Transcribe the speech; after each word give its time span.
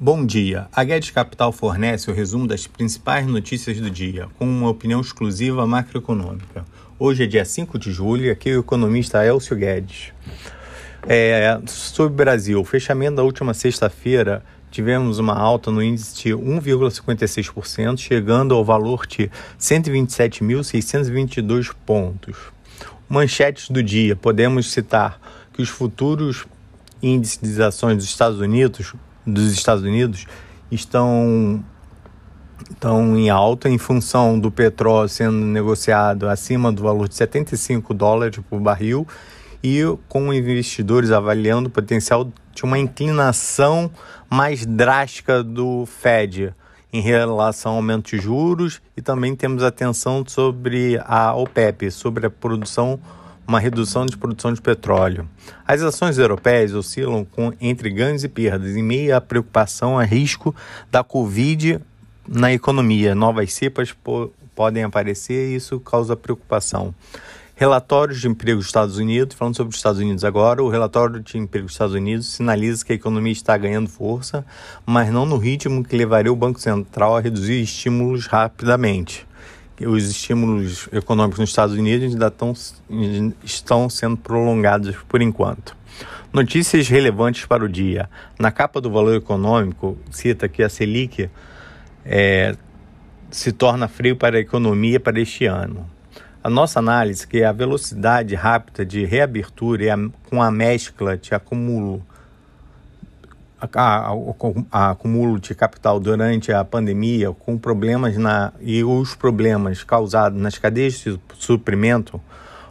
Bom 0.00 0.26
dia. 0.26 0.66
A 0.72 0.82
Guedes 0.82 1.12
Capital 1.12 1.52
fornece 1.52 2.10
o 2.10 2.14
resumo 2.14 2.48
das 2.48 2.66
principais 2.66 3.24
notícias 3.28 3.80
do 3.80 3.88
dia, 3.88 4.26
com 4.36 4.44
uma 4.44 4.68
opinião 4.68 5.00
exclusiva 5.00 5.64
macroeconômica. 5.68 6.64
Hoje 6.98 7.22
é 7.22 7.28
dia 7.28 7.44
5 7.44 7.78
de 7.78 7.92
julho 7.92 8.24
e 8.24 8.30
aqui 8.30 8.52
o 8.56 8.58
economista 8.58 9.24
Elcio 9.24 9.54
Guedes. 9.54 10.12
É, 11.06 11.60
sobre 11.66 12.12
o 12.12 12.16
Brasil, 12.16 12.64
fechamento 12.64 13.18
da 13.18 13.22
última 13.22 13.54
sexta-feira 13.54 14.44
tivemos 14.68 15.20
uma 15.20 15.38
alta 15.38 15.70
no 15.70 15.80
índice 15.80 16.24
de 16.24 16.30
1,56%, 16.30 17.96
chegando 17.96 18.52
ao 18.52 18.64
valor 18.64 19.06
de 19.06 19.30
127.622 19.60 21.72
pontos. 21.86 22.36
Manchetes 23.08 23.70
do 23.70 23.80
dia: 23.80 24.16
podemos 24.16 24.72
citar 24.72 25.20
que 25.52 25.62
os 25.62 25.68
futuros 25.68 26.46
índices 27.00 27.38
de 27.40 27.62
ações 27.62 27.96
dos 27.96 28.06
Estados 28.06 28.40
Unidos, 28.40 28.92
dos 29.26 29.52
Estados 29.52 29.82
Unidos 29.82 30.26
estão 30.70 31.62
estão 32.70 33.16
em 33.16 33.28
alta 33.30 33.68
em 33.68 33.78
função 33.78 34.38
do 34.38 34.50
petróleo 34.50 35.08
sendo 35.08 35.36
negociado 35.36 36.28
acima 36.28 36.72
do 36.72 36.82
valor 36.82 37.08
de 37.08 37.14
75 37.14 37.92
dólares 37.92 38.38
por 38.48 38.60
barril 38.60 39.06
e 39.62 39.82
com 40.08 40.32
investidores 40.32 41.10
avaliando 41.10 41.68
o 41.68 41.72
potencial 41.72 42.30
de 42.54 42.64
uma 42.64 42.78
inclinação 42.78 43.90
mais 44.30 44.64
drástica 44.64 45.42
do 45.42 45.86
Fed 45.86 46.54
em 46.92 47.00
relação 47.00 47.72
ao 47.72 47.76
aumento 47.78 48.14
de 48.16 48.22
juros 48.22 48.80
e 48.96 49.02
também 49.02 49.34
temos 49.34 49.62
atenção 49.62 50.24
sobre 50.26 51.00
a 51.04 51.34
OPEP, 51.34 51.90
sobre 51.90 52.26
a 52.26 52.30
produção 52.30 53.00
uma 53.46 53.60
redução 53.60 54.06
de 54.06 54.16
produção 54.16 54.52
de 54.52 54.60
petróleo. 54.60 55.28
As 55.66 55.82
ações 55.82 56.18
europeias 56.18 56.72
oscilam 56.72 57.24
com, 57.24 57.52
entre 57.60 57.90
ganhos 57.90 58.24
e 58.24 58.28
perdas, 58.28 58.76
em 58.76 58.82
meio 58.82 59.16
à 59.16 59.20
preocupação 59.20 59.98
a 59.98 60.04
risco 60.04 60.54
da 60.90 61.04
Covid 61.04 61.80
na 62.26 62.52
economia. 62.52 63.14
Novas 63.14 63.52
cepas 63.52 63.92
po 63.92 64.32
podem 64.54 64.84
aparecer 64.84 65.50
e 65.50 65.56
isso 65.56 65.80
causa 65.80 66.14
preocupação. 66.14 66.94
Relatórios 67.56 68.20
de 68.20 68.28
emprego 68.28 68.58
dos 68.58 68.66
Estados 68.66 68.98
Unidos, 68.98 69.36
falando 69.36 69.56
sobre 69.56 69.70
os 69.70 69.76
Estados 69.76 70.00
Unidos 70.00 70.24
agora, 70.24 70.62
o 70.62 70.68
relatório 70.68 71.20
de 71.20 71.38
emprego 71.38 71.66
dos 71.66 71.74
Estados 71.74 71.94
Unidos 71.94 72.26
sinaliza 72.26 72.84
que 72.84 72.92
a 72.92 72.96
economia 72.96 73.32
está 73.32 73.56
ganhando 73.56 73.88
força, 73.88 74.44
mas 74.86 75.10
não 75.12 75.26
no 75.26 75.36
ritmo 75.36 75.84
que 75.84 75.96
levaria 75.96 76.32
o 76.32 76.36
Banco 76.36 76.60
Central 76.60 77.16
a 77.16 77.20
reduzir 77.20 77.60
estímulos 77.60 78.26
rapidamente 78.26 79.26
os 79.80 80.08
estímulos 80.08 80.88
econômicos 80.92 81.40
nos 81.40 81.48
Estados 81.48 81.74
Unidos 81.74 82.12
ainda 82.12 82.28
estão, 82.28 82.52
estão 83.42 83.90
sendo 83.90 84.16
prolongados 84.16 84.96
por 85.08 85.20
enquanto. 85.20 85.76
Notícias 86.32 86.88
relevantes 86.88 87.46
para 87.46 87.64
o 87.64 87.68
dia. 87.68 88.08
Na 88.38 88.50
capa 88.50 88.80
do 88.80 88.90
Valor 88.90 89.14
Econômico, 89.14 89.96
cita 90.10 90.48
que 90.48 90.62
a 90.62 90.68
Selic 90.68 91.30
é, 92.04 92.56
se 93.30 93.52
torna 93.52 93.88
freio 93.88 94.16
para 94.16 94.36
a 94.36 94.40
economia 94.40 94.98
para 95.00 95.20
este 95.20 95.46
ano. 95.46 95.88
A 96.42 96.50
nossa 96.50 96.78
análise 96.78 97.26
que 97.26 97.42
a 97.42 97.52
velocidade 97.52 98.34
rápida 98.34 98.84
de 98.84 99.04
reabertura 99.04 99.84
e 99.84 99.90
a, 99.90 99.96
com 100.28 100.42
a 100.42 100.50
mescla 100.50 101.16
de 101.16 101.34
acúmulo 101.34 102.04
acúmulo 104.70 105.38
de 105.38 105.54
capital 105.54 106.00
durante 106.00 106.52
a 106.52 106.64
pandemia, 106.64 107.32
com 107.32 107.58
problemas 107.58 108.16
na 108.16 108.52
e 108.60 108.82
os 108.84 109.14
problemas 109.14 109.82
causados 109.84 110.40
nas 110.40 110.58
cadeias 110.58 110.94
de 110.94 111.18
suprimento, 111.38 112.20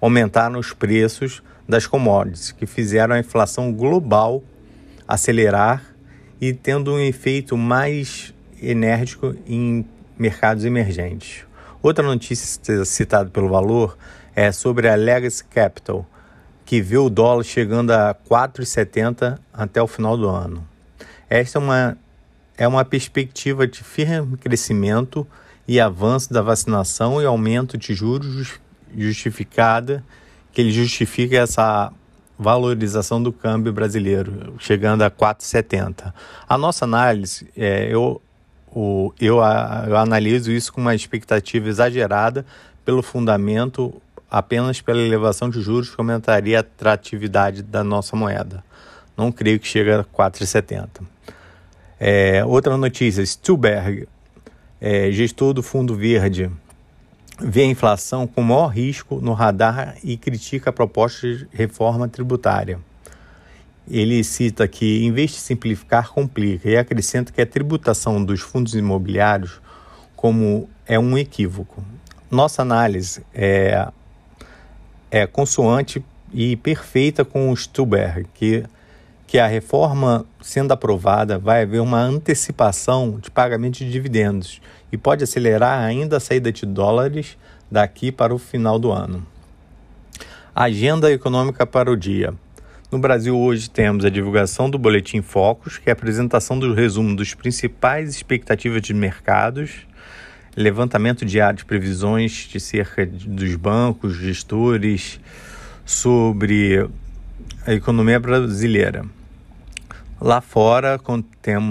aumentaram 0.00 0.58
os 0.58 0.72
preços 0.72 1.42
das 1.68 1.86
commodities, 1.86 2.52
que 2.52 2.66
fizeram 2.66 3.14
a 3.14 3.18
inflação 3.18 3.72
global 3.72 4.42
acelerar 5.06 5.82
e 6.40 6.52
tendo 6.52 6.92
um 6.92 6.98
efeito 6.98 7.56
mais 7.56 8.34
enérgico 8.62 9.34
em 9.46 9.84
mercados 10.18 10.64
emergentes. 10.64 11.44
Outra 11.82 12.04
notícia 12.04 12.84
citada 12.84 13.30
pelo 13.30 13.48
valor 13.48 13.96
é 14.34 14.52
sobre 14.52 14.88
a 14.88 14.94
Legacy 14.94 15.44
Capital, 15.44 16.06
que 16.64 16.82
viu 16.82 17.06
o 17.06 17.10
dólar 17.10 17.44
chegando 17.44 17.92
a 17.92 18.14
4,70 18.28 19.38
até 19.52 19.80
o 19.80 19.86
final 19.86 20.18
do 20.18 20.28
ano. 20.28 20.67
Esta 21.28 21.58
é 21.58 21.60
uma, 21.60 21.98
é 22.56 22.68
uma 22.68 22.84
perspectiva 22.84 23.66
de 23.66 23.82
firme 23.84 24.36
crescimento 24.36 25.26
e 25.66 25.78
avanço 25.78 26.32
da 26.32 26.40
vacinação 26.40 27.20
e 27.20 27.26
aumento 27.26 27.76
de 27.76 27.92
juros 27.94 28.58
justificada, 28.96 30.02
que 30.52 30.62
ele 30.62 30.70
justifica 30.70 31.36
essa 31.36 31.92
valorização 32.38 33.22
do 33.22 33.32
câmbio 33.32 33.72
brasileiro, 33.72 34.54
chegando 34.58 35.02
a 35.02 35.10
4,70. 35.10 36.12
A 36.48 36.56
nossa 36.56 36.84
análise, 36.84 37.48
é, 37.56 37.92
eu, 37.92 38.22
o, 38.68 39.12
eu, 39.20 39.38
eu 39.86 39.96
analiso 39.96 40.50
isso 40.50 40.72
com 40.72 40.80
uma 40.80 40.94
expectativa 40.94 41.68
exagerada 41.68 42.46
pelo 42.84 43.02
fundamento 43.02 44.00
apenas 44.30 44.80
pela 44.80 45.00
elevação 45.00 45.50
de 45.50 45.60
juros 45.60 45.90
que 45.90 46.00
aumentaria 46.00 46.58
a 46.58 46.60
atratividade 46.60 47.62
da 47.62 47.82
nossa 47.82 48.14
moeda. 48.14 48.64
Não 49.16 49.32
creio 49.32 49.58
que 49.58 49.66
chegue 49.66 49.90
a 49.90 50.04
4,70. 50.04 50.88
É, 52.00 52.44
outra 52.44 52.76
notícia: 52.76 53.24
Stuberg, 53.24 54.08
é, 54.80 55.10
gestor 55.10 55.52
do 55.52 55.62
Fundo 55.62 55.94
Verde, 55.94 56.50
vê 57.40 57.62
a 57.62 57.66
inflação 57.66 58.26
com 58.26 58.42
maior 58.42 58.68
risco 58.68 59.20
no 59.20 59.32
radar 59.32 59.96
e 60.02 60.16
critica 60.16 60.70
a 60.70 60.72
proposta 60.72 61.26
de 61.26 61.48
reforma 61.52 62.08
tributária. 62.08 62.78
Ele 63.90 64.22
cita 64.22 64.68
que, 64.68 65.04
em 65.04 65.12
vez 65.12 65.30
de 65.30 65.38
simplificar, 65.38 66.10
complica 66.10 66.68
e 66.68 66.76
acrescenta 66.76 67.32
que 67.32 67.40
a 67.40 67.46
tributação 67.46 68.22
dos 68.22 68.40
fundos 68.40 68.74
imobiliários 68.74 69.60
como 70.14 70.68
é 70.84 70.98
um 70.98 71.16
equívoco. 71.16 71.82
Nossa 72.30 72.60
análise 72.60 73.22
é, 73.32 73.88
é 75.10 75.26
consoante 75.26 76.04
e 76.34 76.56
perfeita 76.56 77.24
com 77.24 77.50
o 77.50 77.56
Stuberg, 77.56 78.26
que 78.34 78.64
que 79.28 79.38
a 79.38 79.46
reforma 79.46 80.24
sendo 80.40 80.72
aprovada 80.72 81.38
vai 81.38 81.62
haver 81.62 81.82
uma 81.82 82.00
antecipação 82.00 83.18
de 83.20 83.30
pagamento 83.30 83.76
de 83.76 83.92
dividendos 83.92 84.58
e 84.90 84.96
pode 84.96 85.22
acelerar 85.22 85.84
ainda 85.84 86.16
a 86.16 86.20
saída 86.20 86.50
de 86.50 86.64
dólares 86.64 87.36
daqui 87.70 88.10
para 88.10 88.34
o 88.34 88.38
final 88.38 88.78
do 88.78 88.90
ano. 88.90 89.24
Agenda 90.54 91.12
econômica 91.12 91.66
para 91.66 91.90
o 91.90 91.96
dia. 91.96 92.32
No 92.90 92.98
Brasil, 92.98 93.38
hoje 93.38 93.68
temos 93.68 94.02
a 94.06 94.08
divulgação 94.08 94.70
do 94.70 94.78
Boletim 94.78 95.20
Focus, 95.20 95.76
que 95.76 95.90
é 95.90 95.92
a 95.92 95.92
apresentação 95.92 96.58
do 96.58 96.72
resumo 96.72 97.14
dos 97.14 97.34
principais 97.34 98.08
expectativas 98.08 98.80
de 98.80 98.94
mercados, 98.94 99.86
levantamento 100.56 101.26
diário 101.26 101.58
de 101.58 101.66
previsões 101.66 102.48
de 102.50 102.58
cerca 102.58 103.04
dos 103.04 103.54
bancos, 103.56 104.16
gestores, 104.16 105.20
sobre 105.84 106.88
a 107.66 107.74
economia 107.74 108.18
brasileira. 108.18 109.17
Lá 110.20 110.40
fora, 110.40 111.00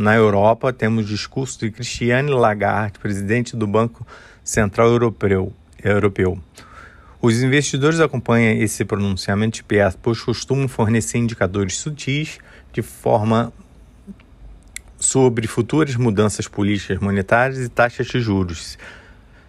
na 0.00 0.16
Europa, 0.16 0.72
temos 0.72 1.06
discurso 1.06 1.58
de 1.58 1.70
Christiane 1.70 2.30
Lagarde, 2.30 2.98
presidente 2.98 3.54
do 3.54 3.66
Banco 3.66 4.06
Central 4.42 4.88
Europeu. 4.88 5.52
Europeu. 5.84 6.38
Os 7.20 7.42
investidores 7.42 8.00
acompanham 8.00 8.54
esse 8.62 8.82
pronunciamento 8.82 9.56
de 9.56 9.64
perto, 9.64 9.98
pois 10.00 10.22
costumam 10.22 10.68
fornecer 10.68 11.18
indicadores 11.18 11.76
sutis 11.76 12.38
de 12.72 12.80
forma 12.80 13.52
sobre 14.98 15.46
futuras 15.46 15.94
mudanças 15.96 16.48
políticas 16.48 16.98
monetárias 16.98 17.58
e 17.58 17.68
taxas 17.68 18.06
de 18.06 18.20
juros. 18.20 18.78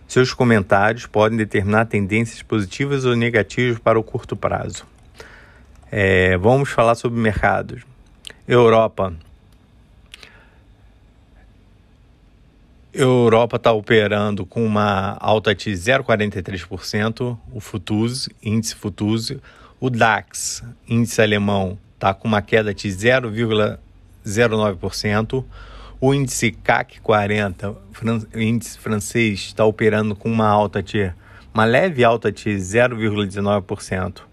Seus 0.05 0.33
comentários 0.33 1.05
podem 1.05 1.37
determinar 1.37 1.85
tendências 1.85 2.41
positivas 2.41 3.05
ou 3.05 3.15
negativas 3.15 3.79
para 3.79 3.97
o 3.97 4.03
curto 4.03 4.35
prazo. 4.35 4.85
É, 5.89 6.37
vamos 6.37 6.69
falar 6.69 6.95
sobre 6.95 7.17
mercados. 7.21 7.89
Europa. 8.53 9.13
Europa 12.93 13.55
está 13.55 13.71
operando 13.71 14.45
com 14.45 14.65
uma 14.65 15.15
alta 15.21 15.55
de 15.55 15.71
0,43%, 15.71 17.37
o 17.49 17.61
Futuse, 17.61 18.29
índice 18.43 18.75
Futuse. 18.75 19.39
O 19.79 19.89
DAX, 19.89 20.65
índice 20.85 21.21
alemão, 21.21 21.77
está 21.93 22.13
com 22.13 22.27
uma 22.27 22.41
queda 22.41 22.73
de 22.73 22.89
0,09%. 22.89 25.45
O 26.01 26.13
índice 26.13 26.51
CAC 26.51 26.99
40, 26.99 27.73
índice 28.35 28.77
francês, 28.77 29.39
está 29.39 29.63
operando 29.63 30.13
com 30.13 30.29
uma 30.29 30.49
alta 30.49 30.83
de 30.83 31.09
uma 31.53 31.63
leve 31.63 32.03
alta 32.03 32.29
de 32.29 32.49
0,19%. 32.49 34.23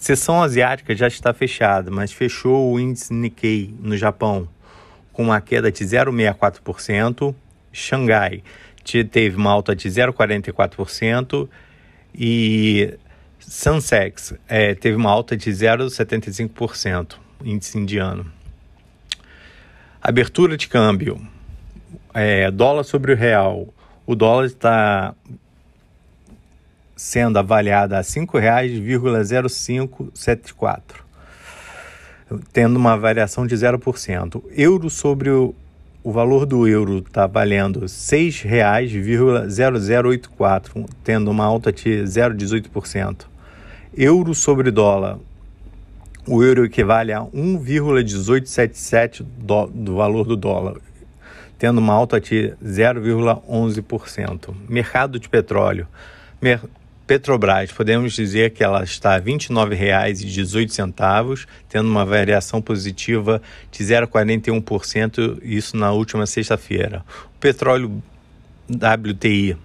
Seção 0.00 0.42
asiática 0.42 0.96
já 0.96 1.06
está 1.06 1.30
fechada, 1.34 1.90
mas 1.90 2.10
fechou 2.10 2.72
o 2.72 2.80
índice 2.80 3.12
Nikkei 3.12 3.74
no 3.78 3.98
Japão 3.98 4.48
com 5.12 5.24
uma 5.24 5.42
queda 5.42 5.70
de 5.70 5.84
0,64%. 5.84 7.34
Xangai 7.70 8.42
teve 9.10 9.36
uma 9.36 9.50
alta 9.50 9.76
de 9.76 9.86
0,44% 9.90 11.46
e 12.14 12.98
Sensex 13.38 14.32
é, 14.48 14.74
teve 14.74 14.96
uma 14.96 15.10
alta 15.10 15.36
de 15.36 15.50
0,75%, 15.50 17.16
índice 17.44 17.76
indiano. 17.76 18.24
Abertura 20.00 20.56
de 20.56 20.66
câmbio. 20.66 21.20
É, 22.14 22.50
dólar 22.50 22.84
sobre 22.84 23.12
o 23.12 23.16
real. 23.16 23.68
O 24.06 24.14
dólar 24.14 24.46
está 24.46 25.14
sendo 27.00 27.38
avaliado 27.38 27.94
a 27.94 28.00
R$ 28.00 28.04
5,0574, 28.04 30.80
tendo 32.52 32.76
uma 32.76 32.98
variação 32.98 33.46
de 33.46 33.54
0%. 33.54 34.42
Euro 34.50 34.90
sobre 34.90 35.30
o, 35.30 35.54
o 36.04 36.12
valor 36.12 36.44
do 36.44 36.68
euro 36.68 36.98
está 36.98 37.26
valendo 37.26 37.80
R$ 37.80 37.86
6,0084, 37.86 40.86
tendo 41.02 41.30
uma 41.30 41.46
alta 41.46 41.72
de 41.72 42.02
0,18%. 42.02 43.22
Euro 43.96 44.34
sobre 44.34 44.70
dólar 44.70 45.16
o 46.28 46.44
euro 46.44 46.66
equivale 46.66 47.14
a 47.14 47.22
1,1877 47.22 49.22
do, 49.22 49.66
do 49.68 49.96
valor 49.96 50.26
do 50.26 50.36
dólar, 50.36 50.76
tendo 51.58 51.78
uma 51.78 51.94
alta 51.94 52.20
de 52.20 52.52
0,11%. 52.62 54.54
Mercado 54.68 55.18
de 55.18 55.30
petróleo. 55.30 55.88
Mer 56.42 56.60
Petrobras, 57.10 57.72
podemos 57.72 58.12
dizer 58.12 58.50
que 58.50 58.62
ela 58.62 58.84
está 58.84 59.16
a 59.16 59.18
R$ 59.18 59.32
29,18, 59.32 61.44
tendo 61.68 61.88
uma 61.88 62.04
variação 62.04 62.62
positiva 62.62 63.42
de 63.68 63.82
0,41%, 63.82 65.40
isso 65.42 65.76
na 65.76 65.90
última 65.90 66.24
sexta-feira. 66.24 67.04
O 67.34 67.38
petróleo 67.40 68.00
WTI 68.70 69.56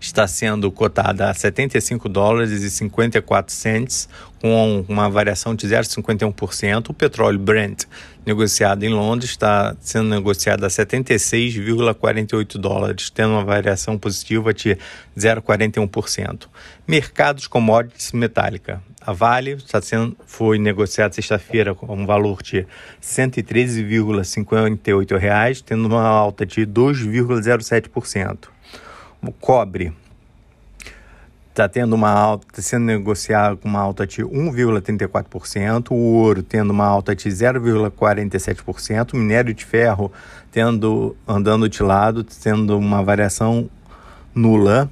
está 0.00 0.26
sendo 0.26 0.72
cotada 0.72 1.28
a 1.28 1.34
75 1.34 2.08
dólares 2.08 2.62
e 2.62 2.70
54 2.70 3.52
cents, 3.52 4.08
com 4.40 4.86
uma 4.88 5.10
variação 5.10 5.54
de 5.54 5.66
0,51%. 5.66 6.88
O 6.88 6.94
petróleo 6.94 7.38
Brent, 7.38 7.84
negociado 8.24 8.84
em 8.84 8.88
Londres, 8.88 9.30
está 9.30 9.76
sendo 9.80 10.08
negociado 10.08 10.64
a 10.64 10.68
76,48 10.68 12.56
dólares, 12.58 13.10
tendo 13.10 13.32
uma 13.32 13.44
variação 13.44 13.98
positiva 13.98 14.54
de 14.54 14.78
0,41%. 15.16 16.46
Mercado 16.86 17.40
de 17.40 17.48
commodities 17.48 18.12
metálica. 18.12 18.80
A 19.04 19.12
Vale 19.12 19.54
está 19.54 19.82
sendo, 19.82 20.16
foi 20.26 20.58
negociada 20.58 21.12
sexta-feira 21.12 21.74
com 21.74 21.92
um 21.92 22.06
valor 22.06 22.40
de 22.42 22.58
R$ 22.58 22.66
113,58, 23.02 25.64
tendo 25.64 25.86
uma 25.86 26.06
alta 26.06 26.46
de 26.46 26.64
2,07%. 26.64 28.46
O 29.20 29.32
cobre 29.32 29.92
está 31.52 31.68
tendo 31.68 31.92
uma 31.92 32.10
alta, 32.10 32.46
tá 32.50 32.62
sendo 32.62 32.86
negociado 32.86 33.58
com 33.58 33.68
uma 33.68 33.80
alta 33.80 34.06
de 34.06 34.22
1,34%, 34.22 35.90
o 35.90 35.94
ouro 35.94 36.42
tendo 36.42 36.70
uma 36.70 36.86
alta 36.86 37.14
de 37.14 37.28
0,47%, 37.28 39.12
o 39.12 39.16
minério 39.18 39.52
de 39.52 39.64
ferro 39.64 40.10
tendo 40.50 41.14
andando 41.28 41.68
de 41.68 41.82
lado, 41.82 42.24
tendo 42.24 42.78
uma 42.78 43.02
variação 43.02 43.68
nula, 44.34 44.90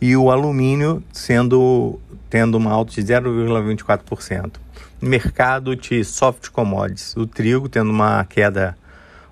e 0.00 0.16
o 0.16 0.30
alumínio 0.30 1.02
sendo 1.12 2.00
tendo 2.30 2.56
uma 2.56 2.72
alta 2.72 2.92
de 2.92 3.02
0,24%. 3.02 4.52
Mercado 5.00 5.76
de 5.76 6.02
soft 6.04 6.48
commodities, 6.48 7.16
o 7.16 7.26
trigo 7.26 7.68
tendo 7.68 7.90
uma 7.90 8.24
queda, 8.24 8.76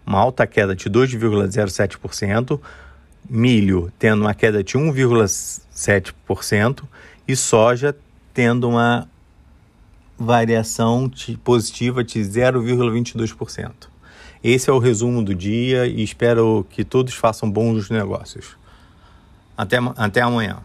uma 0.07 0.19
alta 0.19 0.47
queda 0.47 0.77
de 0.77 0.91
2,07%, 0.91 2.61
milho 3.29 3.93
tendo 3.99 4.23
uma 4.23 4.35
queda 4.35 4.63
de 4.63 4.75
1,7% 4.75 6.85
e 7.27 7.37
soja 7.37 7.97
tendo 8.33 8.69
uma 8.69 9.09
variação 10.19 11.11
positiva 11.45 12.03
de 12.03 12.19
0,22%. 12.21 13.73
Esse 14.43 14.71
é 14.71 14.73
o 14.73 14.79
resumo 14.79 15.23
do 15.23 15.35
dia 15.35 15.87
e 15.87 16.03
espero 16.03 16.67
que 16.71 16.85
todos 16.85 17.15
façam 17.15 17.51
bons 17.51 17.91
negócios. 17.91 18.57
Até, 19.57 19.79
até 19.97 20.21
amanhã. 20.21 20.59